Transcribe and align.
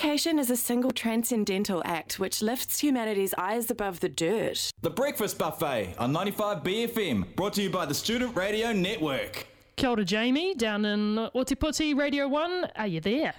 education 0.00 0.38
is 0.38 0.48
a 0.48 0.56
single 0.56 0.90
transcendental 0.90 1.82
act 1.84 2.18
which 2.18 2.40
lifts 2.40 2.80
humanity's 2.80 3.34
eyes 3.36 3.70
above 3.70 4.00
the 4.00 4.08
dirt. 4.08 4.70
The 4.80 4.88
Breakfast 4.88 5.36
Buffet 5.36 5.94
on 5.98 6.10
95 6.10 6.62
BFM, 6.62 7.36
brought 7.36 7.52
to 7.54 7.62
you 7.62 7.68
by 7.68 7.84
the 7.84 7.92
Student 7.92 8.34
Radio 8.34 8.72
Network. 8.72 9.46
Kia 9.76 9.90
ora, 9.90 10.02
Jamie, 10.02 10.54
down 10.54 10.86
in 10.86 11.16
Ōtepoti 11.34 11.94
Radio 11.94 12.28
1. 12.28 12.70
Are 12.76 12.86
you 12.86 13.00
there? 13.02 13.34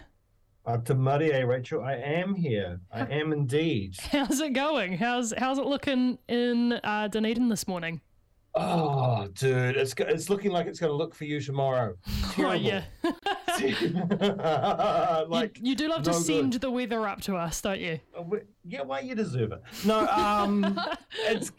Up 0.68 0.86
to 0.86 0.94
Muddy, 0.94 1.34
eh, 1.34 1.42
Rachel? 1.42 1.84
I 1.84 1.94
am 1.94 2.36
here. 2.36 2.80
I 2.94 3.08
am 3.08 3.34
indeed. 3.34 3.96
How's 4.12 4.40
it 4.40 4.54
going? 4.54 4.98
How's 4.98 5.34
how's 5.36 5.58
it 5.58 5.66
looking 5.66 6.20
in 6.28 6.74
uh, 6.84 7.08
Dunedin 7.08 7.50
this 7.50 7.68
morning? 7.68 8.02
Oh, 8.54 9.28
dude, 9.34 9.78
it's 9.78 9.94
it's 9.98 10.30
looking 10.30 10.52
like 10.52 10.68
it's 10.68 10.80
going 10.80 10.92
to 10.92 10.96
look 10.96 11.16
for 11.16 11.26
you 11.26 11.40
tomorrow. 11.42 11.96
Oh, 12.08 12.34
Terrible. 12.36 12.62
yeah. 12.62 12.84
like 15.28 15.58
you, 15.58 15.70
you 15.72 15.76
do 15.76 15.90
love 15.90 16.04
to 16.04 16.12
no 16.12 16.18
send 16.18 16.54
good. 16.54 16.62
the 16.62 16.72
weather 16.72 17.08
up 17.08 17.22
to 17.22 17.36
us, 17.36 17.62
don't 17.62 17.80
you? 17.80 18.00
Uh, 18.18 18.22
we- 18.24 18.40
yeah, 18.66 18.82
well, 18.84 19.04
you 19.04 19.16
deserve 19.16 19.52
it. 19.52 19.62
No, 19.86 20.08
um, 20.08 20.80
it's 21.20 21.52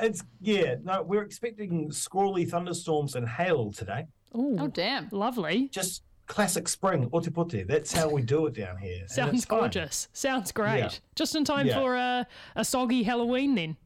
it's 0.00 0.22
yeah. 0.40 0.74
No, 0.82 1.02
we're 1.02 1.22
expecting 1.22 1.90
squally 1.92 2.44
thunderstorms 2.44 3.14
and 3.14 3.28
hail 3.28 3.72
today. 3.72 4.06
Ooh, 4.36 4.56
Oh, 4.58 4.66
damn. 4.68 5.08
lovely. 5.12 5.68
Just 5.72 6.02
classic 6.26 6.68
spring, 6.68 7.08
Ōtepoti. 7.10 7.66
That's 7.66 7.92
how 7.92 8.08
we 8.08 8.22
do 8.22 8.46
it 8.46 8.54
down 8.54 8.76
here. 8.78 8.94
and 8.94 9.02
it's 9.04 9.14
Sounds 9.14 9.44
fine. 9.44 9.60
gorgeous. 9.60 10.08
Sounds 10.12 10.50
great. 10.52 10.78
Yeah. 10.78 10.90
Just 11.14 11.36
in 11.36 11.44
time 11.44 11.68
Yeah. 11.68 11.74
for 11.80 11.94
a, 11.96 12.26
a 12.56 12.64
soggy 12.64 13.02
Halloween 13.04 13.54
then. 13.54 13.76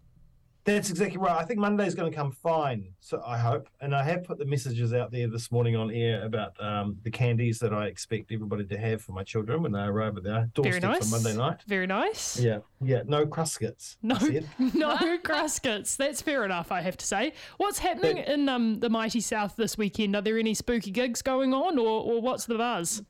That's 0.65 0.91
exactly 0.91 1.19
right. 1.19 1.41
I 1.41 1.45
think 1.45 1.59
Monday's 1.59 1.95
going 1.95 2.11
to 2.11 2.17
come 2.17 2.31
fine. 2.33 2.93
So 3.01 3.23
I 3.27 3.39
hope, 3.39 3.69
and 3.81 3.95
I 3.95 4.03
have 4.05 4.25
put 4.25 4.39
the 4.39 4.45
messages 4.45 4.93
out 4.93 5.11
there 5.11 5.27
this 5.27 5.51
morning 5.51 5.75
on 5.75 5.91
air 5.91 6.23
about 6.25 6.53
um, 6.63 6.99
the 7.03 7.11
candies 7.11 7.59
that 7.61 7.73
I 7.73 7.87
expect 7.87 8.31
everybody 8.31 8.65
to 8.67 8.77
have 8.79 9.01
for 9.01 9.13
my 9.13 9.23
children 9.25 9.63
when 9.63 9.73
they 9.73 9.81
arrive 9.81 10.17
at 10.19 10.23
their 10.23 10.51
Very 10.55 10.79
doorsteps 10.81 10.83
nice. 10.83 11.05
on 11.15 11.23
Monday 11.23 11.37
night. 11.39 11.61
Very 11.67 11.87
nice. 11.87 12.39
Yeah, 12.39 12.59
yeah. 12.83 13.03
No 13.07 13.25
cruskits. 13.27 13.97
No, 14.03 14.17
no 14.75 15.19
cruskits. 15.19 15.97
That's 15.97 16.21
fair 16.21 16.45
enough, 16.45 16.71
I 16.71 16.83
have 16.83 16.97
to 16.99 17.07
say. 17.07 17.33
What's 17.57 17.79
happening 17.79 18.17
But- 18.17 18.29
in 18.29 18.49
um, 18.49 18.81
the 18.81 18.91
mighty 18.91 19.21
south 19.21 19.57
this 19.57 19.79
weekend? 19.79 20.15
Are 20.15 20.23
there 20.23 20.39
any 20.39 20.55
spooky 20.55 20.91
gigs 20.91 21.23
going 21.23 21.55
on, 21.55 21.79
or, 21.79 22.03
or 22.03 22.21
what's 22.21 22.45
the 22.47 22.57
buzz? 22.59 23.03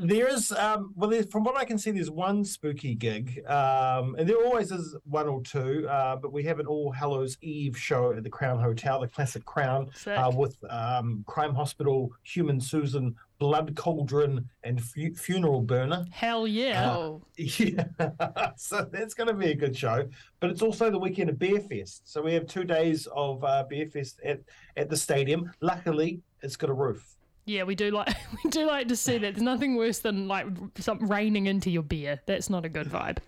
There 0.00 0.28
is, 0.28 0.52
um, 0.52 0.92
well, 0.94 1.10
there's, 1.10 1.26
from 1.26 1.42
what 1.42 1.56
I 1.56 1.64
can 1.64 1.76
see, 1.76 1.90
there's 1.90 2.10
one 2.10 2.44
spooky 2.44 2.94
gig, 2.94 3.42
um, 3.48 4.14
and 4.16 4.28
there 4.28 4.36
always 4.44 4.70
is 4.70 4.94
one 5.04 5.26
or 5.26 5.42
two. 5.42 5.88
Uh, 5.88 6.14
but 6.14 6.32
we 6.32 6.44
have 6.44 6.60
an 6.60 6.66
All 6.66 6.92
Hallows 6.92 7.36
Eve 7.40 7.76
show 7.76 8.12
at 8.12 8.22
the 8.22 8.30
Crown 8.30 8.60
Hotel, 8.60 9.00
the 9.00 9.08
classic 9.08 9.44
Crown, 9.44 9.90
uh, 10.12 10.30
with 10.30 10.56
um, 10.70 11.24
Crime 11.26 11.52
Hospital, 11.52 12.12
Human 12.22 12.60
Susan, 12.60 13.16
Blood 13.40 13.74
Cauldron, 13.74 14.48
and 14.62 14.80
fu- 14.80 15.14
Funeral 15.14 15.62
Burner. 15.62 16.04
Hell 16.12 16.46
yeah. 16.46 16.94
Oh, 16.94 17.22
Yeah, 17.36 17.84
so 18.56 18.88
that's 18.92 19.14
going 19.14 19.26
to 19.28 19.34
be 19.34 19.50
a 19.50 19.54
good 19.56 19.76
show. 19.76 20.08
But 20.38 20.50
it's 20.50 20.62
also 20.62 20.90
the 20.90 20.98
weekend 20.98 21.28
of 21.28 21.40
Beer 21.40 21.60
Fest, 21.60 22.02
so 22.08 22.22
we 22.22 22.34
have 22.34 22.46
two 22.46 22.62
days 22.64 23.08
of 23.12 23.42
uh, 23.42 23.64
Beer 23.68 23.88
Fest 23.88 24.20
at 24.24 24.40
at 24.76 24.88
the 24.90 24.96
stadium. 24.96 25.50
Luckily, 25.60 26.20
it's 26.40 26.54
got 26.54 26.70
a 26.70 26.72
roof. 26.74 27.16
Yeah, 27.48 27.62
we 27.64 27.74
do 27.74 27.90
like 27.90 28.08
we 28.44 28.50
do 28.50 28.66
like 28.66 28.88
to 28.88 28.96
see 28.96 29.12
that. 29.12 29.34
There's 29.34 29.42
nothing 29.42 29.76
worse 29.76 30.00
than 30.00 30.28
like 30.28 30.46
something 30.78 31.08
raining 31.08 31.46
into 31.46 31.70
your 31.70 31.82
beer. 31.82 32.20
That's 32.26 32.50
not 32.50 32.64
a 32.64 32.68
good 32.68 32.88
vibe. 32.88 33.18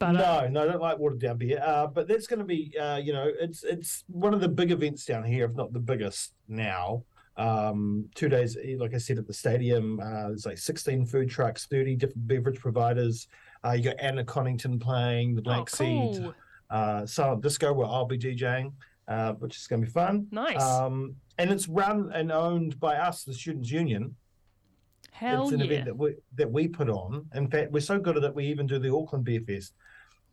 But 0.00 0.16
uh, 0.16 0.46
No, 0.46 0.48
no, 0.48 0.62
I 0.62 0.72
don't 0.72 0.80
like 0.80 0.98
watered 0.98 1.20
down 1.20 1.36
beer. 1.36 1.62
Uh, 1.64 1.86
but 1.86 2.08
that's 2.08 2.26
going 2.26 2.40
to 2.40 2.44
be, 2.44 2.74
uh, 2.80 2.96
you 2.96 3.12
know, 3.12 3.30
it's 3.38 3.62
it's 3.62 4.04
one 4.08 4.34
of 4.34 4.40
the 4.40 4.48
big 4.48 4.72
events 4.72 5.04
down 5.04 5.22
here, 5.22 5.44
if 5.44 5.54
not 5.54 5.72
the 5.72 5.78
biggest 5.78 6.32
now. 6.48 7.04
Um, 7.36 8.08
two 8.14 8.28
days, 8.28 8.56
like 8.78 8.94
I 8.94 8.98
said, 8.98 9.18
at 9.18 9.26
the 9.26 9.32
stadium. 9.32 10.00
Uh, 10.00 10.28
there's 10.28 10.46
like 10.46 10.58
16 10.58 11.06
food 11.06 11.30
trucks, 11.30 11.66
30 11.66 11.96
different 11.96 12.26
beverage 12.26 12.58
providers. 12.58 13.28
Uh, 13.64 13.72
you 13.72 13.84
got 13.84 13.96
Anna 14.00 14.24
Coddington 14.24 14.78
playing 14.78 15.34
the 15.34 15.42
Black 15.42 15.60
oh, 15.60 15.76
Seed, 15.76 16.22
cool. 16.22 16.34
uh, 16.70 17.06
Silent 17.06 17.42
Disco, 17.42 17.72
where 17.72 17.86
I'll 17.86 18.04
be 18.04 18.18
DJing, 18.18 18.72
uh, 19.10 19.32
which 19.34 19.56
is 19.56 19.66
going 19.66 19.82
to 19.82 19.86
be 19.86 19.92
fun. 19.92 20.26
Nice. 20.30 20.62
Um, 20.62 21.16
and 21.36 21.50
it's 21.50 21.68
run 21.68 22.10
and 22.14 22.30
owned 22.30 22.78
by 22.78 22.96
us, 22.96 23.24
the 23.24 23.34
Students' 23.34 23.70
Union. 23.70 24.14
Hell 25.10 25.44
it's 25.44 25.52
an 25.52 25.58
yeah. 25.60 25.66
event 25.66 25.84
that 25.86 25.98
we 25.98 26.14
that 26.36 26.50
we 26.50 26.68
put 26.68 26.88
on. 26.88 27.26
In 27.34 27.48
fact, 27.50 27.72
we're 27.72 27.80
so 27.80 27.98
good 27.98 28.16
at 28.16 28.24
it, 28.24 28.34
we 28.34 28.46
even 28.46 28.66
do 28.66 28.78
the 28.78 28.94
Auckland 28.94 29.24
Beer 29.24 29.40
Fest. 29.40 29.74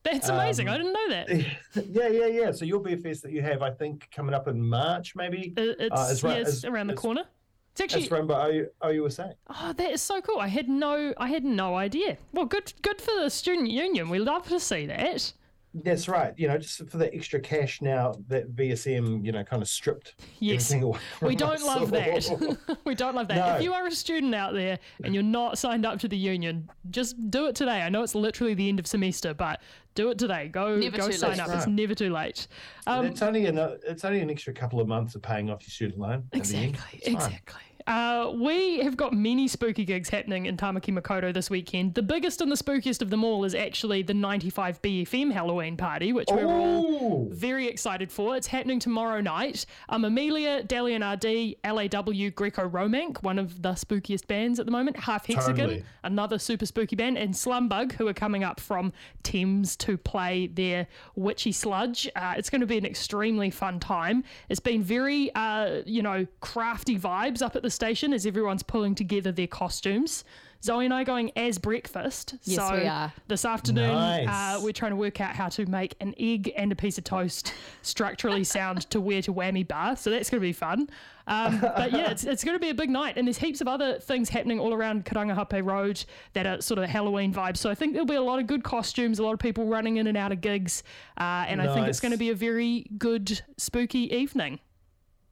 That's 0.03 0.29
amazing. 0.29 0.69
um, 0.69 0.75
I 0.75 0.77
didn't 0.77 0.93
know 0.93 1.09
that. 1.09 1.29
yeah, 1.89 2.07
yeah, 2.07 2.27
yeah. 2.27 2.51
So 2.51 2.63
your 2.63 2.79
beer 2.79 2.95
fest 2.95 3.23
that 3.23 3.33
you 3.33 3.41
have, 3.41 3.61
I 3.61 3.71
think, 3.71 4.07
coming 4.15 4.33
up 4.33 4.47
in 4.47 4.61
March, 4.61 5.15
maybe. 5.17 5.53
Uh, 5.57 5.61
It's, 5.79 5.79
uh, 5.91 6.07
it's 6.11 6.23
yeah, 6.23 6.29
it's 6.35 6.49
it's- 6.49 6.63
around 6.63 6.87
the 6.87 6.93
it's- 6.93 7.01
corner. 7.01 7.23
It's 7.71 7.81
actually 7.81 8.01
That's 8.03 8.11
run 8.11 8.25
by 8.27 8.49
OU, 8.49 8.69
OUSA. 8.83 9.33
oh, 9.49 9.73
that 9.73 9.91
is 9.91 10.01
so 10.01 10.19
cool. 10.21 10.39
I 10.39 10.47
had 10.47 10.67
no 10.67 11.13
I 11.17 11.27
had 11.27 11.43
no 11.43 11.75
idea. 11.75 12.17
Well, 12.33 12.45
good 12.45 12.73
good 12.81 12.99
for 13.01 13.11
the 13.21 13.29
student 13.29 13.69
union. 13.69 14.09
We 14.09 14.17
love 14.19 14.47
to 14.47 14.59
see 14.59 14.87
that. 14.87 15.31
That's 15.73 16.07
right. 16.07 16.33
You 16.37 16.47
know, 16.47 16.57
just 16.57 16.89
for 16.89 16.97
the 16.97 17.13
extra 17.13 17.39
cash 17.39 17.81
now 17.81 18.15
that 18.29 18.55
VSM, 18.55 19.23
you 19.23 19.31
know, 19.31 19.43
kind 19.43 19.61
of 19.61 19.67
stripped 19.67 20.15
Yes. 20.39 20.71
everything 20.71 20.83
away. 20.83 20.99
We 21.21 21.35
don't 21.35 21.55
us. 21.55 21.63
love 21.63 21.91
that. 21.91 22.77
we 22.85 22.95
don't 22.95 23.13
love 23.15 23.27
that. 23.27 23.35
No. 23.35 23.55
If 23.57 23.61
you 23.63 23.73
are 23.73 23.85
a 23.85 23.91
student 23.91 24.33
out 24.33 24.53
there 24.53 24.79
and 25.03 25.13
you're 25.13 25.23
not 25.23 25.57
signed 25.57 25.85
up 25.85 25.99
to 25.99 26.07
the 26.07 26.17
union, 26.17 26.69
just 26.89 27.15
do 27.29 27.45
it 27.47 27.55
today. 27.55 27.81
I 27.83 27.89
know 27.89 28.01
it's 28.01 28.15
literally 28.15 28.53
the 28.55 28.67
end 28.69 28.79
of 28.79 28.87
semester, 28.87 29.33
but 29.33 29.61
do 29.93 30.09
it 30.09 30.17
today. 30.17 30.47
Go 30.47 30.77
Never 30.77 30.97
go 30.97 31.11
sign 31.11 31.31
late. 31.31 31.39
up. 31.41 31.49
It's 31.55 31.67
never 31.67 31.93
too 31.93 32.11
late. 32.11 32.47
Um, 32.87 33.05
it's 33.05 33.21
only 33.21 33.45
an 33.45 33.57
it's 33.85 34.03
only 34.05 34.21
an 34.21 34.29
extra 34.31 34.53
couple 34.53 34.79
of 34.79 34.87
months 34.87 35.15
of 35.15 35.21
paying 35.21 35.49
off 35.49 35.61
your 35.61 35.69
student 35.69 35.99
loan. 35.99 36.23
at 36.33 36.43
the 36.43 36.55
end. 36.55 36.75
Exactly, 36.75 36.99
fine. 37.01 37.13
exactly. 37.15 37.61
Uh, 37.87 38.31
we 38.35 38.79
have 38.79 38.97
got 38.97 39.13
many 39.13 39.47
spooky 39.47 39.85
gigs 39.85 40.09
happening 40.09 40.45
in 40.45 40.57
Tamaki 40.57 40.93
Makaurau 40.93 41.33
this 41.33 41.49
weekend. 41.49 41.93
The 41.93 42.01
biggest 42.01 42.41
and 42.41 42.51
the 42.51 42.57
spookiest 42.57 43.01
of 43.01 43.09
them 43.09 43.23
all 43.23 43.45
is 43.45 43.55
actually 43.55 44.01
the 44.01 44.13
95 44.13 44.81
BFM 44.81 45.31
Halloween 45.31 45.77
party, 45.77 46.11
which 46.11 46.27
we're 46.29 46.45
all 46.45 47.29
very 47.31 47.67
excited 47.67 48.11
for. 48.11 48.35
It's 48.35 48.47
happening 48.47 48.79
tomorrow 48.79 49.21
night. 49.21 49.65
Um, 49.87 50.03
Amelia, 50.03 50.63
Dalian 50.63 51.01
RD, 51.01 51.55
LAW, 51.65 52.29
Greco 52.35 52.67
Romank, 52.67 53.23
one 53.23 53.39
of 53.39 53.61
the 53.61 53.71
spookiest 53.71 54.27
bands 54.27 54.59
at 54.59 54.65
the 54.65 54.71
moment, 54.71 54.97
Half 54.97 55.27
Hexagon, 55.27 55.55
Totally. 55.55 55.83
another 56.03 56.39
super 56.39 56.65
spooky 56.65 56.97
band, 56.97 57.17
and 57.17 57.33
Slumbug, 57.33 57.93
who 57.93 58.05
are 58.09 58.13
coming 58.13 58.43
up 58.43 58.59
from 58.59 58.91
Thames 59.23 59.77
to 59.77 59.97
play 59.97 60.47
their 60.47 60.87
Witchy 61.15 61.53
Sludge. 61.53 62.09
Uh, 62.17 62.33
it's 62.37 62.49
going 62.49 62.59
to 62.61 62.67
be 62.67 62.77
an 62.77 62.85
extremely 62.85 63.49
fun 63.49 63.79
time. 63.79 64.25
It's 64.49 64.59
been 64.59 64.83
very, 64.83 65.33
uh, 65.35 65.83
you 65.85 66.01
know, 66.01 66.27
crafty 66.41 66.99
vibes 66.99 67.41
up 67.41 67.55
at 67.55 67.63
the 67.63 67.76
station 67.77 68.11
as 68.11 68.25
everyone's 68.25 68.63
pulling 68.63 68.95
together 68.95 69.31
their 69.31 69.47
costumes. 69.47 70.23
Zoe 70.63 70.85
and 70.85 70.93
I 70.93 71.03
going 71.03 71.31
as 71.35 71.59
breakfast. 71.59 72.33
Yes, 72.43 72.57
so 72.57 72.75
we 72.75 72.87
are. 72.87 73.13
This 73.27 73.45
afternoon, 73.45 73.93
Nice. 73.93 74.27
uh, 74.27 74.59
we're 74.63 74.73
trying 74.73 74.89
to 74.91 74.95
work 74.95 75.21
out 75.21 75.35
how 75.35 75.49
to 75.49 75.67
make 75.67 75.95
an 76.01 76.15
egg 76.19 76.51
and 76.57 76.71
a 76.71 76.75
piece 76.75 76.97
of 76.97 77.03
toast 77.03 77.53
structurally 77.83 78.43
sound 78.57 78.89
to 78.89 78.99
wear 78.99 79.21
to 79.21 79.31
whammy 79.31 79.65
bar. 79.65 79.95
So 79.95 80.09
that's 80.09 80.31
going 80.31 80.41
to 80.41 80.47
be 80.47 80.53
fun. 80.53 80.89
Um, 81.27 81.59
but 81.61 81.91
yeah, 81.91 82.09
it's, 82.09 82.23
it's 82.23 82.43
going 82.43 82.55
to 82.55 82.59
be 82.59 82.71
a 82.71 82.73
big 82.73 82.89
night. 82.89 83.17
And 83.17 83.27
there's 83.27 83.37
heaps 83.37 83.61
of 83.61 83.67
other 83.67 83.99
things 83.99 84.29
happening 84.29 84.59
all 84.59 84.73
around 84.73 85.05
Karangahape 85.05 85.63
Road 85.63 86.03
that 86.33 86.47
are 86.47 86.59
sort 86.59 86.79
of 86.79 86.89
Halloween 86.89 87.31
vibes. 87.31 87.57
So 87.57 87.69
I 87.69 87.75
think 87.75 87.93
there'll 87.93 88.07
be 88.07 88.15
a 88.15 88.21
lot 88.21 88.39
of 88.39 88.47
good 88.47 88.63
costumes, 88.63 89.19
a 89.19 89.23
lot 89.23 89.33
of 89.33 89.39
people 89.39 89.67
running 89.67 89.97
in 89.97 90.07
and 90.07 90.17
out 90.17 90.31
of 90.31 90.41
gigs. 90.41 90.81
Uh, 91.19 91.45
and 91.47 91.61
I 91.61 91.71
think 91.71 91.87
it's 91.87 91.99
going 91.99 92.13
to 92.13 92.17
be 92.17 92.31
a 92.31 92.35
very 92.35 92.87
good, 92.97 93.41
spooky 93.57 94.11
evening. 94.13 94.59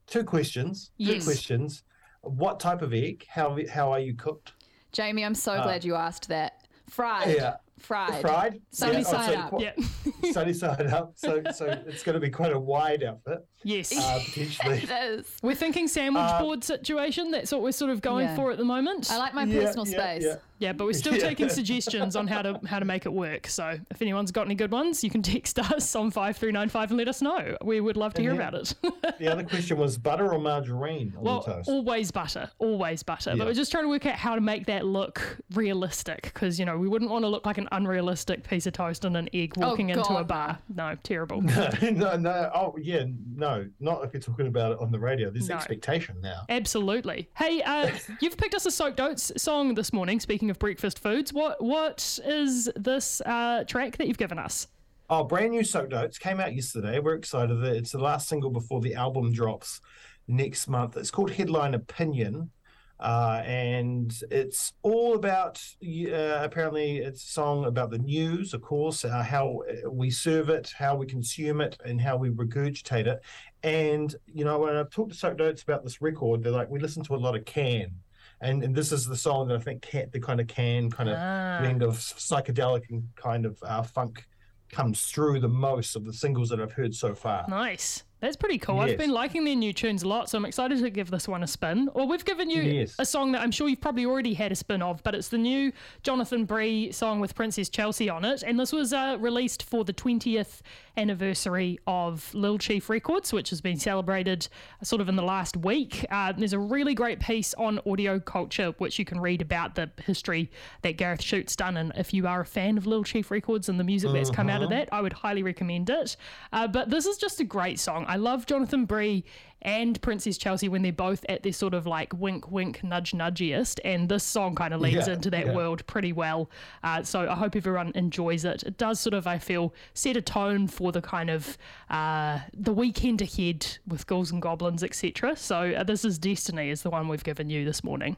Two 0.06 0.24
questions. 0.24 0.92
Yes. 0.98 1.24
Two 1.24 1.32
questions. 1.32 1.82
What 2.26 2.60
type 2.60 2.82
of 2.82 2.94
egg? 2.94 3.26
How 3.30 3.58
how 3.72 3.92
are 3.92 4.00
you 4.00 4.16
cooked? 4.16 4.54
Jamie, 4.92 5.24
I'm 5.26 5.36
so 5.36 5.54
ah. 5.54 5.64
glad 5.64 5.84
you 5.84 5.96
asked 5.96 6.28
that. 6.30 6.68
Fried. 6.90 7.36
Yeah. 7.36 7.56
Fried. 7.80 8.22
Fried. 8.22 8.62
Sunny 8.72 8.94
Yeah, 8.94 9.00
oh, 9.00 9.04
side 9.04 9.34
so 9.34 9.40
up. 9.40 9.50
qu- 9.52 9.64
Yeah. 9.64 10.32
sunny 10.32 10.54
side 10.54 10.88
up. 10.88 11.12
So 11.16 11.42
so 11.54 11.66
it's 11.86 12.04
going 12.04 12.14
to 12.16 12.20
be 12.20 12.30
quite 12.30 12.54
a 12.54 12.60
wide 12.60 13.04
outfit, 13.04 13.46
yes. 13.64 13.96
uh, 13.98 14.20
potentially. 14.26 14.78
It 14.84 14.90
is. 14.90 15.38
we're 15.44 15.56
thinking 15.56 15.88
sandwich 15.88 16.24
uh, 16.24 16.42
board 16.42 16.64
situation. 16.64 17.32
That's 17.32 17.52
what 17.52 17.62
we're 17.62 17.72
sort 17.74 17.92
of 17.92 18.02
going 18.02 18.28
Yeah. 18.28 18.36
for 18.36 18.52
at 18.52 18.58
the 18.58 18.66
moment. 18.66 19.12
I 19.12 19.18
like 19.18 19.34
my 19.34 19.44
Yeah, 19.44 19.62
personal 19.66 19.88
yeah, 19.88 20.00
space. 20.00 20.24
yeah. 20.24 20.36
Yeah, 20.58 20.72
but 20.72 20.86
we're 20.86 20.94
still 20.94 21.16
Yeah. 21.16 21.28
taking 21.28 21.50
suggestions 21.60 22.16
on 22.16 22.28
how 22.28 22.42
to 22.42 22.60
how 22.66 22.80
to 22.80 22.86
make 22.86 23.06
it 23.06 23.12
work. 23.12 23.46
So 23.48 23.78
if 23.92 24.02
anyone's 24.02 24.32
got 24.32 24.46
any 24.46 24.56
good 24.56 24.72
ones, 24.72 25.04
you 25.04 25.10
can 25.10 25.22
text 25.22 25.60
us 25.60 25.96
on 25.98 26.12
five 26.12 26.38
three 26.38 26.54
nine 26.54 26.70
five 26.70 26.92
and 26.92 26.98
let 26.98 27.10
us 27.10 27.22
know. 27.22 27.58
We 27.62 27.82
would 27.82 27.98
love 27.98 28.14
to 28.14 28.22
hear 28.22 28.34
Yeah. 28.34 28.48
about 28.48 28.54
it. 28.54 28.74
The 29.20 29.28
other 29.28 29.44
question 29.44 29.78
was 29.78 29.98
butter 29.98 30.32
or 30.34 30.40
margarine 30.40 31.14
on 31.18 31.24
well, 31.24 31.42
the 31.42 31.54
toast? 31.56 31.70
always 31.70 32.10
butter, 32.12 32.50
always 32.58 33.04
butter. 33.04 33.36
But 33.38 33.48
we're 33.48 33.54
just 33.54 33.70
trying 33.72 33.84
to 33.84 33.90
work 33.90 34.06
out 34.06 34.16
how 34.16 34.36
to 34.36 34.42
make 34.42 34.66
that 34.68 34.86
look 34.86 35.38
realistic 35.54 36.22
because 36.34 36.58
you 36.58 36.66
know 36.66 36.78
we 36.78 36.88
wouldn't 36.88 37.12
want 37.12 37.24
to 37.24 37.30
look 37.30 37.46
like 37.46 37.58
an 37.58 37.65
unrealistic 37.72 38.48
piece 38.48 38.66
of 38.66 38.74
toast 38.74 39.06
and 39.06 39.16
an 39.18 39.30
egg 39.34 39.58
walking 39.58 39.90
into 39.90 40.16
a 40.16 40.24
bar. 40.24 40.58
No, 40.74 40.96
terrible. 41.04 41.42
no, 41.82 42.16
no. 42.18 42.52
Oh, 42.54 42.76
yeah, 42.82 43.06
no. 43.36 43.68
Not 43.80 44.04
if 44.04 44.14
you're 44.14 44.22
talking 44.22 44.48
about 44.48 44.74
it 44.74 44.80
on 44.80 44.92
the 44.92 45.00
radio. 45.00 45.30
There's 45.30 45.50
No. 45.50 45.56
expectation 45.56 46.16
now. 46.22 46.42
Absolutely. 46.50 47.30
Hey, 47.36 47.62
uh, 47.62 47.92
you've 48.22 48.38
picked 48.38 48.56
us 48.56 48.66
a 48.66 48.72
soaked 48.72 49.00
oats 49.00 49.32
song 49.38 49.74
this 49.76 49.92
morning. 49.94 50.20
Speaking 50.20 50.50
of 50.50 50.60
breakfast 50.60 51.00
foods, 51.00 51.34
what 51.34 51.64
what 51.64 52.20
is 52.26 52.70
this 52.76 53.22
uh, 53.22 53.64
track 53.66 53.98
that 53.98 54.08
you've 54.08 54.18
given 54.18 54.40
us? 54.40 54.68
Oh, 55.10 55.24
brand 55.24 55.52
new 55.52 55.64
Soaked 55.64 55.94
Oats 55.94 56.18
came 56.18 56.40
out 56.40 56.56
yesterday. 56.56 56.98
We're 57.00 57.14
excited 57.14 57.62
that 57.62 57.76
it's 57.76 57.92
the 57.92 58.00
last 58.00 58.28
single 58.28 58.50
before 58.50 58.82
the 58.82 58.96
album 58.96 59.32
drops 59.32 59.80
next 60.28 60.68
month. 60.68 60.98
It's 60.98 61.12
called 61.12 61.30
Headline 61.30 61.76
Opinion. 61.76 62.50
Uh, 63.00 63.42
and 63.46 64.18
it's 64.32 64.72
all 64.82 65.16
about 65.16 65.62
uh, 65.84 66.40
apparently 66.42 66.98
it's 67.00 67.24
a 67.24 67.28
song 67.28 67.66
about 67.66 67.90
the 67.92 67.98
news, 67.98 68.54
of 68.54 68.62
course, 68.62 69.04
uh, 69.04 69.22
how 69.22 69.62
we 69.90 70.10
serve 70.10 70.50
it, 70.50 70.72
how 70.78 70.96
we 70.96 71.06
consume 71.06 71.60
it, 71.60 71.78
and 71.86 72.00
how 72.00 72.16
we 72.16 72.30
regurgitate 72.30 73.06
it. 73.08 73.20
And 73.64 74.16
you 74.28 74.46
know, 74.46 74.60
when 74.60 74.76
I've 74.78 74.90
talked 74.90 75.12
to 75.12 75.18
Soaked 75.18 75.42
Oats 75.42 75.64
about 75.64 75.84
this 75.84 76.02
record, 76.02 76.42
they're 76.42 76.52
like, 76.54 76.70
we 76.70 76.80
listen 76.80 77.04
to 77.04 77.16
a 77.16 77.18
lot 77.18 77.36
of 77.36 77.44
Can, 77.44 77.92
and 78.40 78.64
and 78.64 78.74
this 78.74 78.94
is 78.94 79.06
the 79.06 79.18
song 79.18 79.50
that 79.50 79.56
I 79.58 79.60
think 79.60 79.82
can, 79.82 80.10
the 80.14 80.20
kind 80.22 80.40
of 80.40 80.48
Can 80.48 80.90
kind 80.90 81.10
of 81.10 81.18
Ah. 81.20 81.58
blend 81.60 81.84
of 81.84 81.98
psychedelic 81.98 82.90
and 82.90 83.04
kind 83.16 83.46
of 83.46 83.58
uh, 83.64 83.82
funk 83.84 84.26
comes 84.72 85.06
through 85.06 85.40
the 85.42 85.48
most 85.50 85.96
of 85.96 86.06
the 86.06 86.14
singles 86.14 86.50
that 86.50 86.60
I've 86.62 86.72
heard 86.72 86.96
so 86.96 87.14
far. 87.14 87.46
Nice. 87.50 88.04
That's 88.26 88.36
pretty 88.36 88.58
cool. 88.58 88.80
I've 88.80 88.98
been 88.98 89.12
liking 89.12 89.46
their 89.46 89.54
new 89.56 89.72
tunes 89.72 90.02
a 90.02 90.08
lot, 90.08 90.32
so 90.32 90.38
I'm 90.40 90.46
excited 90.46 90.80
to 90.82 90.90
give 90.90 91.12
this 91.12 91.28
one 91.28 91.44
a 91.44 91.48
spin. 91.48 91.90
Or 91.94 92.08
we've 92.08 92.26
given 92.26 92.50
you 92.50 92.64
Yes. 92.64 92.96
a 92.98 93.06
song 93.06 93.34
that 93.34 93.42
I'm 93.42 93.52
sure 93.52 93.70
you've 93.70 93.82
probably 93.82 94.04
already 94.06 94.34
had 94.34 94.52
a 94.52 94.56
spin 94.56 94.82
of, 94.82 95.04
but 95.04 95.14
it's 95.14 95.28
the 95.28 95.38
new 95.38 95.72
Jonathan 96.02 96.46
Bree 96.46 96.92
song 96.92 97.20
with 97.20 97.36
Princess 97.36 97.70
Chelsea 97.70 98.10
on 98.10 98.26
it. 98.26 98.42
And 98.42 98.60
this 98.60 98.72
was 98.74 98.94
uh, 98.94 99.18
released 99.20 99.62
for 99.62 99.86
the 99.86 99.94
20th 99.94 100.62
anniversary 100.98 101.78
of 101.86 102.34
Lil 102.34 102.58
Chief 102.58 102.90
Records, 102.90 103.32
which 103.32 103.50
has 103.52 103.62
been 103.62 103.78
celebrated 103.78 104.48
sort 104.82 105.02
of 105.02 105.10
in 105.10 105.16
the 105.16 105.24
last 105.24 105.56
week. 105.58 106.06
Uh, 106.10 106.32
there's 106.32 106.54
a 106.54 106.60
really 106.60 106.96
great 106.96 107.20
piece 107.20 107.54
on 107.56 107.80
audio 107.86 108.20
culture, 108.20 108.74
which 108.80 108.98
you 108.98 109.06
can 109.06 109.20
read 109.20 109.42
about 109.42 109.76
the 109.76 109.90
history 110.04 110.50
that 110.82 110.98
Gareth 110.98 111.22
Shute's 111.22 111.56
done. 111.56 111.78
And 111.78 111.92
if 111.96 112.14
you 112.14 112.26
are 112.28 112.42
a 112.42 112.46
fan 112.46 112.78
of 112.78 112.88
Lil 112.88 113.04
Chief 113.04 113.30
Records 113.30 113.70
and 113.70 113.80
the 113.80 113.84
music 113.84 114.12
that's 114.14 114.30
come 114.32 114.50
out 114.50 114.64
of 114.64 114.70
that, 114.70 114.90
I 114.92 115.02
would 115.02 115.14
highly 115.14 115.44
recommend 115.44 115.90
it. 115.90 116.16
Uh, 116.52 116.68
but 116.68 116.90
this 116.90 117.06
is 117.06 117.18
just 117.18 117.40
a 117.40 117.44
great 117.44 117.80
song. 117.80 118.06
I 118.08 118.15
love 118.18 118.46
Jonathan 118.46 118.86
Bree 118.86 119.24
and 119.62 120.00
Princess 120.02 120.38
Chelsea 120.38 120.70
when 120.70 120.84
they're 120.84 120.94
both 120.94 121.26
at 121.28 121.42
their 121.42 121.52
sort 121.52 121.74
of 121.74 121.88
like 121.88 122.14
wink, 122.14 122.52
wink, 122.52 122.84
nudge, 122.84 123.14
nudgiest. 123.14 123.80
And 123.84 124.08
this 124.08 124.24
song 124.24 124.54
kind 124.54 124.74
of 124.74 124.82
leads 124.82 125.08
Yeah, 125.08 125.14
into 125.14 125.32
that 125.32 125.48
yeah. 125.48 125.56
world 125.56 125.86
pretty 125.88 126.14
well. 126.14 126.52
Uh, 126.84 127.02
so 127.02 127.28
I 127.28 127.34
hope 127.34 127.56
everyone 127.56 127.92
enjoys 127.96 128.46
it. 128.46 128.62
It 128.64 128.78
does 128.78 129.00
sort 129.00 129.16
of, 129.16 129.26
I 129.26 129.40
feel, 129.40 129.74
set 129.96 130.18
a 130.18 130.22
tone 130.22 130.68
for 130.68 130.92
the 130.92 131.02
kind 131.02 131.32
of 131.32 131.58
uh, 131.90 132.40
the 132.54 132.74
weekend 132.74 133.22
ahead 133.22 133.80
with 133.88 134.06
ghouls 134.06 134.32
and 134.32 134.42
goblins, 134.42 134.84
etc. 134.84 135.36
So 135.36 135.74
uh, 135.76 135.84
this 135.84 136.06
is 136.06 136.20
Destiny, 136.20 136.70
is 136.70 136.84
the 136.84 136.92
one 136.92 137.08
we've 137.08 137.24
given 137.24 137.50
you 137.50 137.66
this 137.66 137.84
morning. 137.84 138.18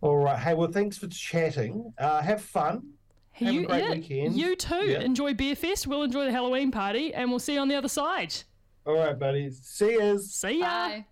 All 0.00 0.16
right. 0.16 0.38
Hey, 0.38 0.54
well, 0.54 0.70
thanks 0.72 0.96
for 0.96 1.08
chatting. 1.08 1.92
Uh, 1.98 2.22
have 2.22 2.40
fun. 2.40 2.94
Have 3.32 3.52
you, 3.52 3.64
a 3.64 3.66
great 3.66 3.84
yeah, 3.84 3.90
weekend. 3.90 4.36
You 4.36 4.56
too. 4.56 4.98
Enjoy 5.00 5.34
Beer 5.34 5.54
Fest. 5.54 5.86
We'll 5.86 6.02
enjoy 6.02 6.24
the 6.24 6.32
Halloween 6.32 6.70
party, 6.70 7.12
and 7.12 7.28
we'll 7.28 7.38
see 7.38 7.54
you 7.54 7.60
on 7.60 7.68
the 7.68 7.74
other 7.74 7.88
side. 7.88 8.34
All 8.86 8.94
right, 8.94 9.18
buddies. 9.18 9.60
See 9.62 9.92
yous. 9.92 10.32
See 10.34 10.60
ya. 10.60 10.66
Bye. 10.66 11.06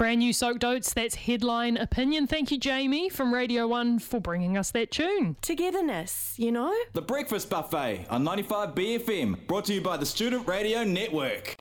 Brand 0.00 0.20
new 0.20 0.32
soaked 0.32 0.64
oats. 0.64 0.94
That's 0.94 1.14
headline 1.14 1.76
opinion. 1.76 2.26
Thank 2.26 2.50
you, 2.50 2.56
Jamie 2.56 3.10
from 3.10 3.34
Radio 3.34 3.68
One, 3.68 3.98
for 3.98 4.18
bringing 4.18 4.56
us 4.56 4.70
that 4.70 4.90
tune. 4.90 5.36
Togetherness, 5.42 6.36
you 6.38 6.50
know? 6.50 6.74
The 6.94 7.02
Breakfast 7.02 7.50
Buffet 7.50 8.06
on 8.08 8.24
95BFM, 8.24 9.46
brought 9.46 9.66
to 9.66 9.74
you 9.74 9.82
by 9.82 9.98
the 9.98 10.06
Student 10.06 10.48
Radio 10.48 10.84
Network. 10.84 11.54